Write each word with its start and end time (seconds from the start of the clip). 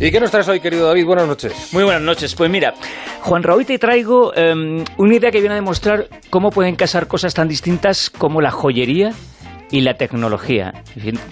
¿Y 0.00 0.10
qué 0.12 0.20
nos 0.20 0.30
traes 0.30 0.48
hoy, 0.48 0.60
querido 0.60 0.86
David? 0.86 1.06
Buenas 1.06 1.26
noches. 1.26 1.72
Muy 1.72 1.82
buenas 1.82 2.02
noches. 2.02 2.34
Pues 2.36 2.48
mira, 2.48 2.74
Juan 3.20 3.42
Raúl, 3.42 3.66
te 3.66 3.78
traigo 3.78 4.32
em, 4.34 4.84
una 4.96 5.16
idea 5.16 5.32
que 5.32 5.40
viene 5.40 5.54
a 5.54 5.56
demostrar 5.56 6.06
cómo 6.30 6.50
pueden 6.50 6.76
casar 6.76 7.08
cosas 7.08 7.34
tan 7.34 7.48
distintas 7.48 8.08
como 8.08 8.40
la 8.40 8.52
joyería 8.52 9.10
y 9.70 9.80
la 9.80 9.94
tecnología. 9.94 10.72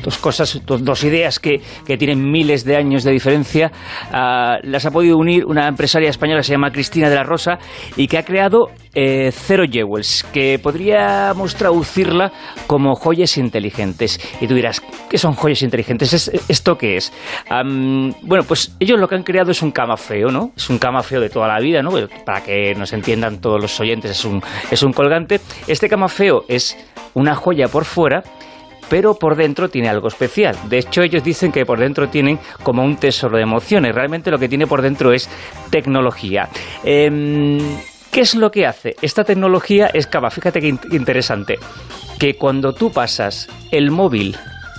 dos 0.03 0.19
cosas, 0.19 0.61
dos, 0.67 1.05
ideas 1.05 1.39
que, 1.39 1.61
tienen 1.99 2.31
miles 2.31 2.65
de 2.65 2.77
años 2.77 3.05
de 3.05 3.13
diferencia. 3.13 3.71
Ah, 4.13 4.59
las 4.63 4.85
ha 4.87 4.91
podido 4.91 5.17
unir 5.17 5.45
una 5.47 5.69
empresaria 5.69 6.11
española 6.11 6.41
que 6.41 6.45
se 6.45 6.53
llama 6.53 6.71
Cristina 6.71 7.09
de 7.09 7.15
la 7.15 7.23
Rosa 7.23 7.59
y 7.97 8.09
que 8.09 8.19
ha 8.19 8.25
creado 8.25 8.71
eh, 8.99 9.31
Zero 9.31 9.65
Jewels, 9.71 10.25
que 10.33 10.59
podríamos 10.59 11.55
traducirla 11.55 12.33
como 12.67 12.95
joyas 12.95 13.37
inteligentes. 13.37 14.19
Y 14.41 14.47
tú 14.47 14.55
dirás, 14.55 14.83
¿qué 15.11 15.19
son 15.19 15.35
joyas 15.35 15.61
inteligentes? 15.61 16.31
¿Esto 16.49 16.79
qué 16.79 16.97
es? 16.97 17.13
bueno, 18.23 18.45
pues 18.49 18.75
ellos 18.81 18.99
lo 18.99 19.07
que 19.07 19.17
han 19.17 19.23
creado 19.23 19.51
es 19.51 19.61
un 19.61 19.71
cama 19.71 19.99
feo, 19.99 20.29
¿no? 20.29 20.53
Es 20.57 20.71
un 20.71 20.79
cama 20.79 21.03
feo 21.03 21.21
de 21.21 21.29
toda 21.29 21.47
la 21.47 21.61
vida, 21.61 21.83
¿no? 21.83 21.91
Para 22.25 22.43
que 22.43 22.75
nos 22.75 22.93
entiendan 22.95 23.41
todos 23.41 23.61
los 23.61 23.79
oyentes, 23.79 24.13
es 24.13 24.25
un, 24.25 24.43
es 24.71 24.83
un 24.83 24.93
colgante. 24.93 25.41
Este 25.67 25.89
cama 25.91 26.09
feo 26.09 26.45
es 26.49 26.77
una 27.13 27.35
joya 27.35 27.69
por 27.69 27.85
fuera 27.85 28.23
pero 28.89 29.15
por 29.15 29.35
dentro 29.35 29.69
tiene 29.69 29.89
algo 29.89 30.07
especial. 30.07 30.57
De 30.69 30.79
hecho, 30.79 31.03
ellos 31.03 31.25
dicen 31.25 31.51
que 31.51 31.67
por 31.67 31.81
dentro 31.81 32.09
tienen 32.09 32.39
como 32.63 32.85
un 32.85 32.97
tesoro 32.97 33.37
de 33.37 33.43
emociones. 33.43 33.93
Realmente 33.93 34.31
lo 34.31 34.39
que 34.39 34.49
tiene 34.49 34.67
por 34.67 34.81
dentro 34.81 35.13
es 35.13 35.29
tecnología. 35.71 36.49
Em, 36.85 37.59
¿Qué 38.17 38.23
es 38.23 38.35
lo 38.35 38.51
que 38.51 38.65
hace? 38.65 38.97
Esta 39.03 39.25
tecnología 39.25 39.91
es 39.93 40.07
cava. 40.07 40.31
Fíjate 40.31 40.63
qué 40.63 40.69
interesante. 40.69 41.59
Que 42.19 42.35
cuando 42.35 42.73
tú 42.73 42.91
pasas 42.91 43.47
el 43.71 43.91
móvil 43.91 44.35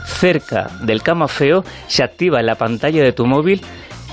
cerca 0.08 0.72
del 0.82 1.04
cama 1.04 1.28
feo, 1.28 1.64
se 1.86 2.02
activa 2.02 2.40
en 2.40 2.48
la 2.48 2.55
pantalla 2.55 3.04
de 3.04 3.12
tu 3.14 3.28
móvil 3.28 3.62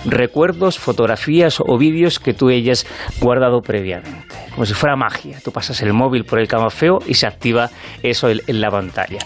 recuerdos, 0.04 0.78
fotografías 0.78 1.58
o 1.58 1.78
vídeos 1.78 2.18
que 2.18 2.34
tú 2.34 2.50
hayas 2.50 2.86
guardado 3.18 3.62
previamente. 3.62 4.36
Como 4.52 4.66
si 4.66 4.74
fuera 4.74 4.94
magia. 4.94 5.40
Tú 5.42 5.52
pasas 5.52 5.80
el 5.80 5.94
móvil 5.94 6.26
por 6.26 6.38
el 6.38 6.46
cama 6.46 6.68
feo 6.68 6.98
y 7.06 7.14
se 7.14 7.26
activa 7.26 7.70
eso 8.02 8.28
en, 8.28 8.60
la 8.60 8.70
pantalla. 8.70 9.20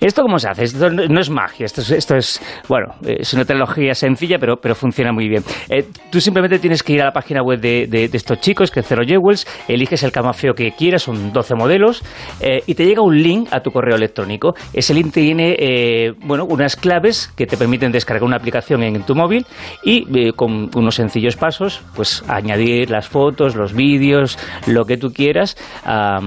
¿Esto 0.00 0.22
cómo 0.22 0.38
se 0.38 0.48
hace? 0.48 0.64
Esto 0.64 0.88
no 0.88 1.20
es 1.20 1.28
magia, 1.28 1.66
esto 1.66 1.82
es, 1.82 1.90
esto 1.90 2.16
es 2.16 2.40
bueno, 2.68 2.94
es 3.06 3.34
una 3.34 3.44
tecnología 3.44 3.94
sencilla, 3.94 4.38
pero, 4.38 4.56
pero 4.56 4.74
funciona 4.74 5.12
muy 5.12 5.28
bien. 5.28 5.42
Eh, 5.68 5.84
tú 6.10 6.22
simplemente 6.22 6.58
tienes 6.58 6.82
que 6.82 6.94
ir 6.94 7.02
a 7.02 7.04
la 7.04 7.12
página 7.12 7.42
web 7.42 7.60
de, 7.60 8.08
estos 8.10 8.40
chicos, 8.40 8.70
que 8.70 8.80
es 8.80 8.86
Zero 8.86 9.02
Jewels, 9.06 9.46
eliges 9.68 10.02
el 10.02 10.10
camafeo 10.10 10.54
que 10.54 10.72
quieras, 10.72 11.02
son 11.02 11.34
12 11.34 11.54
modelos, 11.54 12.02
eh, 12.40 12.62
y 12.66 12.74
te 12.74 12.86
llega 12.86 13.02
un 13.02 13.22
link 13.22 13.48
a 13.52 13.60
tu 13.60 13.72
correo 13.72 13.94
electrónico. 13.94 14.54
Ese 14.72 14.94
link 14.94 15.12
tiene, 15.12 15.54
eh, 15.58 16.12
bueno, 16.24 16.46
unas 16.46 16.76
claves 16.76 17.30
que 17.36 17.46
te 17.46 17.58
permiten 17.58 17.92
descargar 17.92 18.24
una 18.24 18.36
aplicación 18.36 18.82
en 18.82 19.02
tu 19.02 19.14
móvil 19.14 19.44
y 19.84 20.32
con 20.32 20.70
unos 20.74 20.94
sencillos 20.94 21.36
pasos, 21.36 21.82
pues 21.94 22.24
añadir 22.26 22.88
las 22.88 23.06
fotos, 23.06 23.54
los 23.54 23.74
vídeos, 23.74 24.38
lo 24.66 24.86
que 24.86 24.96
tú 24.96 25.12
quieras 25.12 25.58
a, 25.84 26.20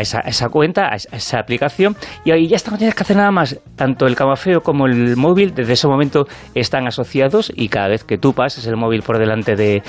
esa, 0.00 0.20
esa, 0.20 0.48
cuenta, 0.48 0.88
a 0.88 0.96
esa 0.96 1.38
aplicación, 1.38 1.94
y 2.24 2.32
ahí 2.32 2.48
ya 2.48 2.56
estamos 2.56 2.79
tienes 2.80 2.94
que 2.94 3.02
hacer 3.02 3.18
nada 3.18 3.30
más. 3.30 3.60
Tanto 3.76 4.06
el 4.06 4.16
camafeo 4.16 4.62
como 4.62 4.86
el 4.86 5.14
móvil 5.14 5.54
desde 5.54 5.74
ese 5.74 5.86
momento 5.86 6.24
están 6.54 6.86
asociados 6.86 7.52
y 7.54 7.68
cada 7.68 7.88
vez 7.88 8.04
que 8.04 8.16
tú 8.16 8.32
pases 8.32 8.66
el 8.66 8.76
móvil 8.76 9.02
por 9.02 9.18
delante 9.18 9.54
de, 9.54 9.82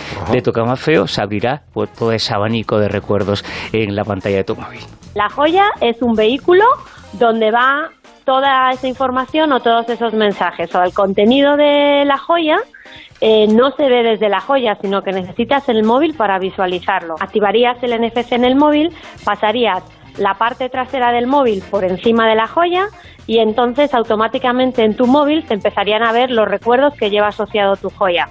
tu 0.44 0.52
camafeo 0.52 1.08
se 1.08 1.22
abrirá 1.22 1.62
pues, 1.74 1.90
todo 1.94 2.12
ese 2.12 2.34
abanico 2.34 2.80
de 2.80 2.90
recuerdos 2.90 3.46
en 3.72 3.96
la 3.96 4.04
pantalla 4.04 4.38
de 4.38 4.44
tu 4.44 4.58
móvil. 4.58 4.82
La 5.16 5.30
joya 5.30 5.64
es 5.80 6.02
un 6.02 6.16
vehículo 6.16 6.66
donde 7.14 7.50
va 7.50 7.92
toda 8.26 8.72
esa 8.72 8.90
información 8.90 9.54
o 9.54 9.62
todos 9.62 9.88
esos 9.88 10.14
mensajes 10.14 10.76
o 10.76 10.84
el 10.84 10.94
contenido 10.94 11.56
de 11.56 12.04
la 12.06 12.18
joya 12.18 12.58
eh, 13.22 13.48
no 13.48 13.72
se 13.72 13.88
ve 13.88 14.04
desde 14.04 14.28
la 14.28 14.42
joya, 14.42 14.76
sino 14.82 15.02
que 15.02 15.12
necesitas 15.12 15.70
el 15.70 15.84
móvil 15.86 16.16
para 16.16 16.40
visualizarlo. 16.40 17.16
Activarías 17.22 17.82
el 17.84 17.92
NFC 18.02 18.34
en 18.34 18.44
el 18.44 18.56
móvil, 18.56 18.90
pasarías 19.24 19.84
la 20.18 20.36
parte 20.36 20.70
trasera 20.70 21.12
del 21.12 21.28
móvil 21.28 21.64
por 21.70 21.84
encima 21.84 22.28
de 22.28 22.36
la 22.36 22.48
joya 22.48 22.88
y 23.28 23.40
entonces 23.40 23.94
automáticamente 23.94 24.84
en 24.84 24.96
tu 24.96 25.08
móvil 25.08 25.46
te 25.46 25.54
empezarían 25.54 26.04
a 26.04 26.12
ver 26.12 26.32
los 26.32 26.48
recuerdos 26.48 26.94
que 26.96 27.10
lleva 27.10 27.28
asociado 27.28 27.76
tu 27.76 27.90
joya. 27.90 28.28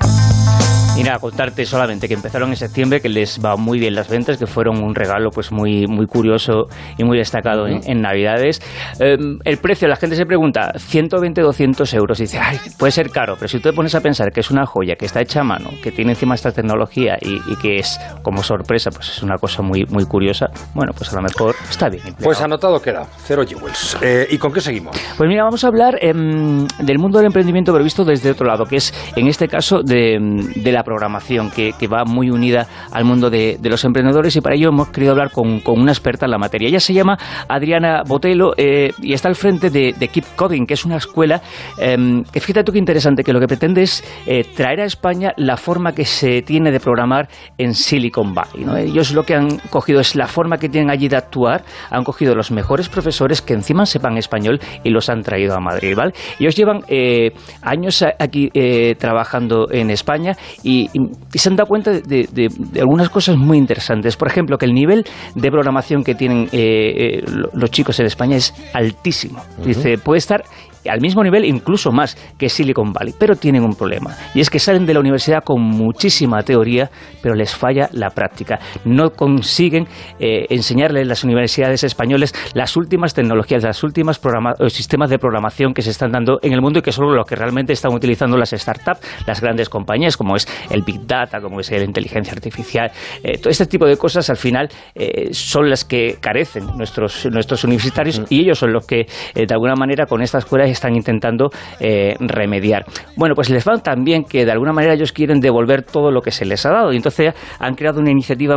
Nada, 1.02 1.18
contarte 1.18 1.64
solamente 1.64 2.08
que 2.08 2.14
empezaron 2.14 2.50
en 2.50 2.56
septiembre, 2.56 3.00
que 3.00 3.08
les 3.08 3.40
va 3.42 3.56
muy 3.56 3.78
bien 3.78 3.94
las 3.94 4.08
ventas, 4.08 4.36
que 4.36 4.46
fueron 4.46 4.82
un 4.82 4.94
regalo 4.94 5.30
pues 5.30 5.50
muy, 5.50 5.86
muy 5.86 6.06
curioso 6.06 6.66
y 6.98 7.04
muy 7.04 7.16
destacado 7.16 7.66
en, 7.66 8.00
Navidades. 8.00 8.60
Em, 8.98 9.38
el 9.44 9.58
precio, 9.58 9.88
la 9.88 9.96
gente 9.96 10.14
se 10.16 10.26
pregunta, 10.26 10.72
120, 10.76 11.40
200 11.40 11.94
euros. 11.94 12.20
Y 12.20 12.24
dice, 12.24 12.38
ay, 12.38 12.58
puede 12.78 12.92
ser 12.92 13.10
caro, 13.10 13.34
pero 13.36 13.48
si 13.48 13.58
tú 13.58 13.70
te 13.70 13.72
pones 13.72 13.94
a 13.94 14.00
pensar 14.00 14.30
que 14.30 14.40
es 14.40 14.50
una 14.50 14.66
joya, 14.66 14.94
que 14.96 15.06
está 15.06 15.20
hecha 15.20 15.40
a 15.40 15.44
mano, 15.44 15.70
que 15.82 15.90
tiene 15.90 16.12
encima 16.12 16.34
esta 16.34 16.52
tecnología 16.52 17.16
y, 17.20 17.40
que 17.56 17.76
es 17.76 17.98
como 18.22 18.42
sorpresa, 18.42 18.90
pues 18.90 19.08
es 19.08 19.22
una 19.22 19.36
cosa 19.36 19.62
muy, 19.62 19.84
muy 19.86 20.04
curiosa, 20.04 20.46
bueno, 20.74 20.92
pues 20.96 21.12
a 21.12 21.16
lo 21.16 21.22
mejor 21.22 21.54
está 21.68 21.88
bien. 21.88 22.14
Pues 22.22 22.40
anotado 22.40 22.80
queda, 22.80 23.06
cero 23.24 23.42
jewels. 23.46 23.96
Eh, 24.02 24.26
¿Y 24.30 24.38
con 24.38 24.52
qué 24.52 24.60
seguimos? 24.60 24.96
Pues 25.16 25.28
mira, 25.28 25.44
vamos 25.44 25.64
a 25.64 25.68
hablar 25.68 25.98
em, 26.00 26.66
del 26.78 26.98
mundo 26.98 27.18
del 27.18 27.26
emprendimiento, 27.26 27.72
pero 27.72 27.82
visto 27.82 28.04
desde 28.04 28.30
otro 28.30 28.46
lado, 28.46 28.64
que 28.64 28.76
es 28.76 28.94
en 29.16 29.26
este 29.26 29.48
caso 29.48 29.82
de, 29.82 30.18
de 30.56 30.72
la 30.72 30.82
programación 30.90 31.52
que, 31.52 31.72
va 31.86 32.04
muy 32.04 32.30
unida 32.30 32.66
al 32.90 33.04
mundo 33.04 33.30
de, 33.30 33.58
los 33.62 33.84
emprendedores 33.84 34.34
y 34.34 34.40
para 34.40 34.56
ello 34.56 34.70
hemos 34.70 34.88
querido 34.88 35.12
hablar 35.12 35.30
con, 35.30 35.62
una 35.66 35.92
experta 35.92 36.26
en 36.26 36.32
la 36.32 36.38
materia. 36.38 36.68
Ella 36.68 36.80
se 36.80 36.92
llama 36.92 37.16
Adriana 37.48 38.02
Botelo 38.04 38.54
eh, 38.56 38.90
y 39.00 39.12
está 39.12 39.28
al 39.28 39.36
frente 39.36 39.70
de, 39.70 39.92
Keep 39.92 40.24
Coding, 40.34 40.66
que 40.66 40.74
es 40.74 40.84
una 40.84 40.96
escuela 40.96 41.40
em, 41.78 42.24
que 42.24 42.40
fíjate 42.40 42.64
tú 42.64 42.72
qué 42.72 42.78
interesante, 42.80 43.22
que 43.22 43.32
lo 43.32 43.38
que 43.38 43.46
pretende 43.46 43.82
es 43.82 44.02
eh, 44.26 44.42
traer 44.56 44.80
a 44.80 44.84
España 44.84 45.32
la 45.36 45.56
forma 45.56 45.92
que 45.92 46.04
se 46.04 46.42
tiene 46.42 46.72
de 46.72 46.80
programar 46.80 47.28
en 47.56 47.74
Silicon 47.74 48.34
Valley. 48.34 48.90
Ellos 48.90 49.12
lo 49.12 49.22
que 49.22 49.36
han 49.36 49.58
cogido 49.70 50.00
es 50.00 50.16
la 50.16 50.26
forma 50.26 50.58
que 50.58 50.68
tienen 50.68 50.90
allí 50.90 51.06
de 51.06 51.16
actuar, 51.16 51.62
han 51.90 52.02
cogido 52.02 52.34
los 52.34 52.50
mejores 52.50 52.88
profesores 52.88 53.42
que 53.42 53.54
encima 53.54 53.86
sepan 53.86 54.16
español 54.16 54.58
y 54.82 54.90
los 54.90 55.08
han 55.08 55.22
traído 55.22 55.54
a 55.54 55.60
Madrid. 55.60 55.94
¿vale? 55.96 56.12
Ellos 56.40 56.56
llevan 56.56 56.80
eh, 56.88 57.30
años 57.62 58.04
aquí 58.18 58.50
trabajando 58.98 59.68
en 59.70 59.90
España 59.90 60.36
y 60.62 60.69
y, 60.70 60.90
se 61.34 61.48
han 61.48 61.56
dado 61.56 61.68
cuenta 61.68 61.90
de, 61.90 62.48
algunas 62.80 63.08
cosas 63.10 63.36
muy 63.36 63.58
interesantes. 63.58 64.16
Por 64.16 64.28
ejemplo, 64.28 64.56
que 64.58 64.66
el 64.66 64.72
nivel 64.72 65.04
de 65.34 65.50
programación 65.50 66.04
que 66.04 66.14
tienen 66.14 66.48
eh, 66.52 67.18
eh, 67.20 67.24
los 67.52 67.70
chicos 67.70 67.98
en 68.00 68.06
España 68.06 68.36
es 68.36 68.54
altísimo. 68.72 69.42
Dice, 69.64 69.98
puede 69.98 70.18
estar 70.18 70.44
al 70.88 71.00
mismo 71.00 71.22
nivel, 71.22 71.44
incluso 71.44 71.92
más 71.92 72.16
que 72.38 72.48
Silicon 72.48 72.92
Valley, 72.92 73.14
pero 73.18 73.36
tienen 73.36 73.64
un 73.64 73.74
problema. 73.74 74.16
Y 74.34 74.40
es 74.40 74.50
que 74.50 74.58
salen 74.58 74.86
de 74.86 74.94
la 74.94 75.00
universidad 75.00 75.42
con 75.44 75.60
muchísima 75.62 76.42
teoría, 76.42 76.90
pero 77.22 77.34
les 77.34 77.54
falla 77.54 77.88
la 77.92 78.10
práctica. 78.10 78.58
No 78.84 79.10
consiguen 79.10 79.86
eh, 80.18 80.46
enseñarles 80.50 81.06
las 81.06 81.24
universidades 81.24 81.84
españoles 81.84 82.34
las 82.54 82.76
últimas 82.76 83.14
tecnologías, 83.14 83.62
las 83.62 83.82
últimas 83.82 84.20
sistemas 84.68 85.10
de 85.10 85.18
programación 85.18 85.74
que 85.74 85.82
se 85.82 85.90
están 85.90 86.12
dando 86.12 86.38
en 86.42 86.52
el 86.52 86.60
mundo 86.60 86.78
y 86.78 86.82
que 86.82 86.92
son 86.92 87.14
lo 87.14 87.24
que 87.24 87.36
realmente 87.36 87.72
están 87.72 87.92
utilizando 87.92 88.36
las 88.36 88.50
startups, 88.50 89.00
las 89.26 89.40
grandes 89.40 89.68
compañías, 89.68 90.16
como 90.16 90.36
es 90.36 90.46
el 90.70 90.82
Big 90.82 91.06
Data, 91.06 91.40
como 91.40 91.60
es 91.60 91.70
la 91.70 91.84
inteligencia 91.84 92.32
artificial. 92.32 92.90
Eh, 93.22 93.38
todo 93.38 93.50
este 93.50 93.66
tipo 93.66 93.86
de 93.86 93.96
cosas 93.96 94.28
al 94.30 94.36
final 94.36 94.68
eh, 94.94 95.28
son 95.32 95.68
las 95.68 95.84
que 95.84 96.18
carecen 96.20 96.66
nuestros, 96.76 97.26
nuestros 97.30 97.64
universitarios 97.64 98.20
mm. 98.20 98.24
y 98.30 98.40
ellos 98.40 98.58
son 98.58 98.72
los 98.72 98.86
que 98.86 99.06
de 99.34 99.54
alguna 99.54 99.74
manera 99.74 100.06
con 100.06 100.22
esta 100.22 100.38
están 100.72 100.94
intentando 100.94 101.50
eh, 101.80 102.14
remediar. 102.20 102.84
Bueno, 103.16 103.34
pues 103.34 103.50
les 103.50 103.66
va 103.66 103.78
también 103.78 104.24
que 104.24 104.44
de 104.44 104.52
alguna 104.52 104.72
manera 104.72 104.94
ellos 104.94 105.12
quieren 105.12 105.40
devolver 105.40 105.82
todo 105.82 106.10
lo 106.10 106.20
que 106.20 106.30
se 106.30 106.44
les 106.44 106.64
ha 106.66 106.70
dado. 106.70 106.92
Y 106.92 106.96
entonces 106.96 107.34
han 107.58 107.74
creado 107.74 108.00
una 108.00 108.10
iniciativa, 108.10 108.56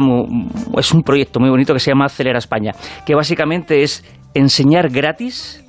es 0.78 0.92
un 0.94 1.04
proyecto 1.04 1.40
muy 1.40 1.50
bonito 1.50 1.74
que 1.74 1.80
se 1.80 1.92
llama 1.92 2.06
Acelera 2.06 2.40
España, 2.40 2.72
que 3.06 3.16
básicamente 3.16 3.84
es 3.84 4.04
enseñar 4.34 4.90
gratis 4.90 5.64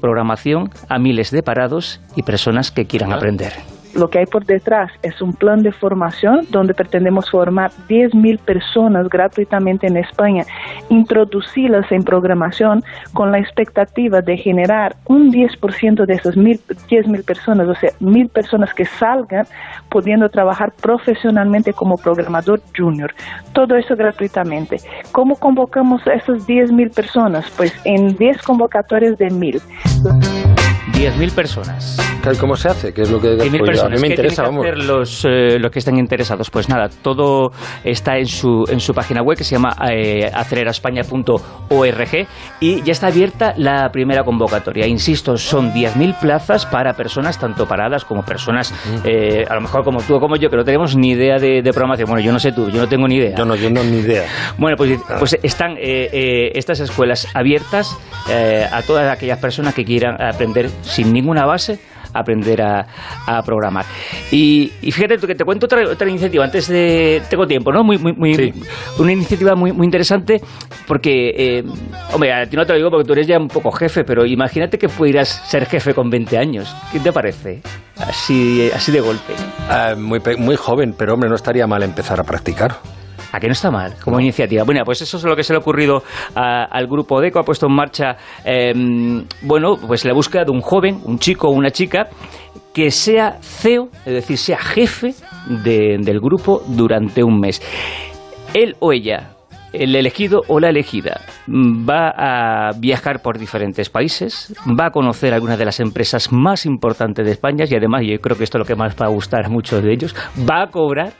programación 0.00 0.68
a 0.88 0.98
miles 0.98 1.30
de 1.30 1.42
parados 1.42 2.00
y 2.14 2.22
personas 2.22 2.70
que 2.70 2.84
quieran 2.84 3.12
aprender 3.12 3.73
lo 3.94 4.08
que 4.08 4.20
hay 4.20 4.26
por 4.26 4.44
detrás 4.44 4.90
es 5.02 5.20
un 5.20 5.32
plan 5.32 5.62
de 5.62 5.72
formación 5.72 6.46
donde 6.50 6.74
pretendemos 6.74 7.30
formar 7.30 7.70
10.000 7.88 8.38
personas 8.38 9.08
gratuitamente 9.08 9.86
en 9.86 9.96
España, 9.96 10.44
introducirlas 10.88 11.90
en 11.92 12.02
programación 12.02 12.82
con 13.12 13.32
la 13.32 13.38
expectativa 13.38 14.20
de 14.20 14.36
generar 14.36 14.96
un 15.06 15.30
10% 15.30 16.06
de 16.06 16.14
esas 16.14 16.36
10.000 16.36 17.24
personas, 17.24 17.68
o 17.68 17.74
sea, 17.74 17.90
1.000 18.00 18.30
personas 18.30 18.74
que 18.74 18.84
salgan 18.84 19.46
pudiendo 19.88 20.28
trabajar 20.28 20.72
profesionalmente 20.80 21.72
como 21.72 21.96
programador 21.96 22.60
junior. 22.76 23.12
Todo 23.52 23.76
eso 23.76 23.94
gratuitamente. 23.96 24.78
¿Cómo 25.12 25.36
convocamos 25.36 26.06
a 26.06 26.14
esas 26.14 26.46
10.000 26.46 26.94
personas? 26.94 27.50
Pues 27.56 27.72
en 27.84 28.16
10 28.16 28.42
convocatorias 28.42 29.16
de 29.18 29.28
1.000. 29.28 29.60
10.000 30.92 31.34
personas. 31.34 32.03
¿Cómo 32.40 32.56
se 32.56 32.68
hace? 32.68 32.92
¿Qué 32.92 33.02
es 33.02 33.10
lo 33.10 33.20
que 33.20 33.36
pues, 33.36 33.50
personas. 33.50 34.00
me 34.00 34.08
interesa? 34.08 34.44
¿Qué 34.44 34.48
tienen 34.48 34.62
que 34.62 34.68
hacer 34.70 34.84
los, 34.84 35.24
eh, 35.24 35.58
los 35.58 35.70
que 35.70 35.78
estén 35.78 35.98
interesados? 35.98 36.50
Pues 36.50 36.68
nada, 36.68 36.88
todo 36.88 37.50
está 37.84 38.16
en 38.16 38.26
su, 38.26 38.64
en 38.68 38.80
su 38.80 38.94
página 38.94 39.22
web 39.22 39.36
que 39.36 39.44
se 39.44 39.56
llama 39.56 39.76
eh, 39.90 40.30
aceleraspaña.org 40.32 42.26
y 42.60 42.82
ya 42.82 42.92
está 42.92 43.08
abierta 43.08 43.52
la 43.56 43.90
primera 43.90 44.24
convocatoria. 44.24 44.86
Insisto, 44.86 45.36
son 45.36 45.72
10.000 45.72 46.18
plazas 46.18 46.64
para 46.66 46.94
personas 46.94 47.38
tanto 47.38 47.66
paradas 47.66 48.04
como 48.04 48.22
personas, 48.22 48.72
eh, 49.04 49.44
a 49.48 49.54
lo 49.54 49.60
mejor 49.60 49.84
como 49.84 50.00
tú 50.02 50.14
o 50.16 50.20
como 50.20 50.36
yo, 50.36 50.48
que 50.48 50.56
no 50.56 50.64
tenemos 50.64 50.96
ni 50.96 51.10
idea 51.10 51.36
de, 51.36 51.62
programación. 51.62 52.08
Bueno, 52.08 52.24
yo 52.24 52.32
no 52.32 52.38
sé 52.38 52.52
tú, 52.52 52.70
yo 52.70 52.80
no 52.80 52.88
tengo 52.88 53.06
ni 53.06 53.16
idea. 53.16 53.36
Yo 53.36 53.44
no, 53.44 53.54
yo 53.54 53.68
no 53.68 53.84
ni 53.84 53.98
idea. 53.98 54.24
Bueno, 54.56 54.76
pues, 54.76 54.98
pues 55.18 55.36
están 55.42 55.76
estas 55.78 56.80
escuelas 56.80 57.28
abiertas 57.34 57.98
a 58.72 58.82
todas 58.82 59.12
aquellas 59.12 59.38
personas 59.38 59.74
que 59.74 59.84
quieran 59.84 60.20
aprender 60.22 60.70
sin 60.82 61.12
ninguna 61.12 61.44
base 61.44 61.78
aprender 62.14 62.62
a, 62.62 62.86
programar. 63.44 63.84
Y, 64.30 64.72
fíjate 64.82 65.18
que 65.18 65.34
te 65.34 65.44
cuento 65.44 65.66
otra, 65.66 65.82
otra 65.88 66.08
iniciativa, 66.08 66.44
antes 66.44 66.68
de... 66.68 67.22
Tengo 67.28 67.46
tiempo, 67.46 67.72
¿no? 67.72 67.82
Muy, 67.82 67.98
muy, 67.98 68.12
muy 68.12 68.54
Una 68.98 69.12
iniciativa 69.12 69.54
muy, 69.54 69.72
muy 69.72 69.84
interesante 69.84 70.40
porque, 70.86 71.30
eh, 71.36 71.64
hombre, 72.12 72.32
a 72.32 72.46
ti 72.46 72.56
no 72.56 72.64
te 72.64 72.72
lo 72.72 72.78
digo 72.78 72.90
porque 72.90 73.06
tú 73.06 73.12
eres 73.12 73.26
ya 73.26 73.38
un 73.38 73.48
poco 73.48 73.70
jefe, 73.72 74.04
pero 74.04 74.24
imagínate 74.24 74.78
que 74.78 74.88
pudieras 74.88 75.28
ser 75.28 75.66
jefe 75.66 75.94
con 75.94 76.08
20 76.08 76.38
años. 76.38 76.74
¿Qué 76.92 77.00
te 77.00 77.12
parece? 77.12 77.60
Así, 77.98 78.70
así 78.74 78.92
de 78.92 79.00
golpe. 79.00 79.34
Ah, 79.68 79.94
muy, 79.96 80.20
muy 80.38 80.56
joven, 80.56 80.94
pero 80.96 81.14
hombre, 81.14 81.28
no 81.28 81.36
estaría 81.36 81.66
mal 81.66 81.82
empezar 81.82 82.20
a 82.20 82.24
practicar. 82.24 82.76
¿A 83.34 83.40
que 83.40 83.48
no 83.48 83.52
está 83.52 83.68
mal 83.68 83.94
como 84.00 84.20
iniciativa? 84.20 84.62
Bueno, 84.62 84.82
pues 84.84 85.02
eso 85.02 85.16
es 85.16 85.24
lo 85.24 85.34
que 85.34 85.42
se 85.42 85.52
le 85.52 85.56
ha 85.56 85.60
ocurrido 85.60 86.04
al 86.36 86.86
grupo 86.86 87.20
DECO, 87.20 87.40
ha 87.40 87.42
puesto 87.42 87.66
en 87.66 87.74
marcha, 87.74 88.16
em, 88.44 89.24
bueno, 89.42 89.76
pues 89.76 90.04
la 90.04 90.12
búsqueda 90.12 90.44
de 90.44 90.52
un 90.52 90.60
joven, 90.60 91.00
un 91.04 91.18
chico 91.18 91.48
o 91.48 91.50
una 91.50 91.72
chica 91.72 92.06
que 92.72 92.92
sea 92.92 93.38
CEO, 93.40 93.88
es 94.06 94.14
decir, 94.14 94.38
sea 94.38 94.58
jefe 94.58 95.14
del 95.48 96.20
grupo 96.20 96.62
durante 96.68 97.24
un 97.24 97.40
mes. 97.40 97.60
Él 98.54 98.76
o 98.78 98.92
ella 98.92 99.30
el 99.72 99.96
elegido 99.96 100.42
o 100.46 100.60
la 100.60 100.68
elegida 100.68 101.20
va 101.48 102.12
a 102.16 102.70
viajar 102.78 103.20
por 103.20 103.38
diferentes 103.38 103.90
países, 103.90 104.54
va 104.80 104.86
a 104.86 104.90
conocer 104.90 105.34
algunas 105.34 105.58
de 105.58 105.64
las 105.64 105.80
empresas 105.80 106.30
más 106.30 106.64
importantes 106.64 107.26
de 107.26 107.32
España 107.32 107.64
y 107.68 107.74
además 107.74 108.02
yo 108.06 108.16
creo 108.20 108.36
que 108.36 108.44
esto 108.44 108.58
es 108.58 108.60
lo 108.60 108.64
que 108.64 108.76
más 108.76 108.94
va 108.94 109.06
a 109.06 109.10
gustar 109.10 109.46
a 109.46 109.48
muchos 109.48 109.82
de 109.82 109.92
ellos, 109.92 110.14
va 110.48 110.62
a 110.62 110.66
cobrar 110.68 111.14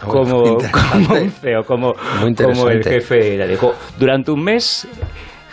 como, 0.00 0.42
un 0.42 1.30
CEO, 1.30 1.64
como, 1.64 1.94
como 1.94 2.68
el 2.68 2.82
jefe 2.82 3.36
la 3.36 3.46
dejó 3.46 3.74
durante 3.98 4.30
un 4.30 4.42
mes. 4.42 4.88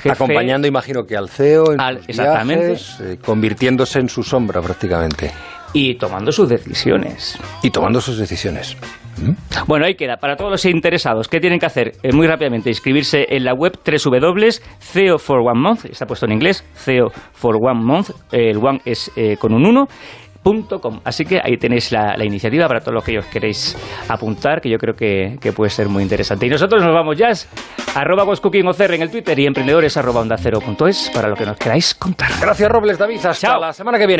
Acompañando, 0.09 0.67
imagino 0.67 1.03
que 1.03 1.15
al 1.15 1.29
CEO, 1.29 1.73
en 1.73 1.79
exactamente. 2.07 2.73
Eh, 3.01 3.17
convirtiéndose 3.23 3.99
en 3.99 4.09
su 4.09 4.23
sombra 4.23 4.61
prácticamente. 4.61 5.31
Y 5.73 5.95
tomando 5.95 6.31
sus 6.31 6.49
decisiones. 6.49 7.39
Y 7.61 7.69
tomando 7.69 8.01
sus 8.01 8.17
decisiones. 8.17 8.75
¿Mm? 9.17 9.31
Bueno, 9.67 9.85
ahí 9.85 9.95
queda. 9.95 10.17
Para 10.17 10.35
todos 10.35 10.51
los 10.51 10.65
interesados, 10.65 11.27
¿qué 11.27 11.39
tienen 11.39 11.59
que 11.59 11.65
hacer? 11.65 11.93
Eh, 12.03 12.11
muy 12.13 12.27
rápidamente, 12.27 12.69
inscribirse 12.69 13.25
en 13.29 13.43
la 13.43 13.53
web 13.53 13.77
www.ceo 13.85 15.17
for 15.17 15.39
one 15.39 15.59
month, 15.59 15.85
está 15.85 16.05
puesto 16.05 16.25
en 16.25 16.33
inglés, 16.33 16.65
CEO 16.73 17.09
for 17.31 17.55
one 17.55 17.81
month, 17.81 18.09
el 18.31 18.57
one 18.57 18.81
es 18.85 19.11
eh, 19.15 19.37
con 19.37 19.53
un 19.53 19.65
1, 19.65 19.87
Así 21.03 21.23
que 21.23 21.39
ahí 21.43 21.57
tenéis 21.57 21.91
la, 21.91 22.15
iniciativa 22.23 22.67
para 22.67 22.79
todos 22.79 22.95
los 22.95 23.03
que 23.03 23.19
os 23.19 23.25
queréis 23.25 23.77
apuntar, 24.07 24.59
que 24.59 24.69
yo 24.69 24.77
creo 24.77 24.95
que, 24.95 25.37
puede 25.55 25.69
ser 25.69 25.87
muy 25.87 26.03
interesante. 26.03 26.47
Y 26.47 26.49
nosotros 26.49 26.83
nos 26.83 26.93
vamos 26.93 27.17
ya, 27.17 27.29
arroba 27.93 28.23
OCR 28.23 28.93
en 28.93 29.01
el 29.03 29.11
Twitter 29.11 29.37
y 29.37 29.45
emprendedores 29.45 29.97
arroba 29.97 30.21
onda 30.21 30.37
cero 30.37 30.59
punto 30.59 30.87
es 30.87 31.11
para 31.13 31.27
lo 31.27 31.35
que 31.35 31.45
nos 31.45 31.57
queráis 31.57 31.93
contar. 31.93 32.29
Gracias 32.39 32.71
Robles 32.71 32.97
David, 32.97 33.25
hasta 33.25 33.57
la 33.59 33.73
semana 33.73 33.99
que 33.99 34.07
viene. 34.07 34.19